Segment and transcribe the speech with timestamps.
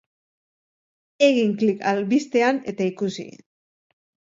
[1.29, 3.33] Egin klik albistean eta ikusi.